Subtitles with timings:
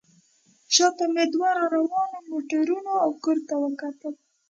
[0.75, 4.13] شا ته مې دوو راروانو موټرو او کور ته وکتل.